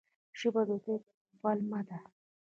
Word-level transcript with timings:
ژبه 0.39 0.61
د 0.69 0.71
دوی 0.83 0.97
پلمه 1.39 1.81
ده. 1.87 1.97